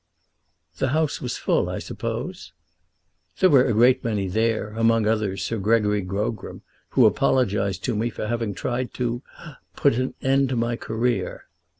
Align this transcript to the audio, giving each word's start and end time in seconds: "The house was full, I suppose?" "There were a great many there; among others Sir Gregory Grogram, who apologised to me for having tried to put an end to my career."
"The 0.79 0.87
house 0.97 1.21
was 1.21 1.37
full, 1.37 1.69
I 1.69 1.77
suppose?" 1.77 2.53
"There 3.39 3.51
were 3.51 3.65
a 3.65 3.73
great 3.73 4.03
many 4.03 4.27
there; 4.27 4.69
among 4.69 5.05
others 5.05 5.43
Sir 5.43 5.59
Gregory 5.59 6.01
Grogram, 6.01 6.63
who 6.89 7.05
apologised 7.05 7.83
to 7.83 7.95
me 7.95 8.09
for 8.09 8.25
having 8.25 8.55
tried 8.55 8.95
to 8.95 9.21
put 9.75 9.93
an 9.99 10.15
end 10.23 10.49
to 10.49 10.55
my 10.55 10.75
career." 10.75 11.45